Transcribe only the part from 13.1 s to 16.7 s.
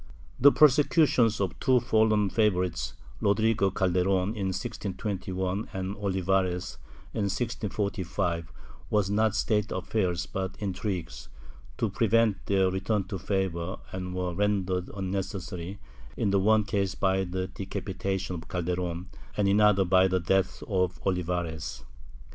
favor and were rendered unnecessary, in the one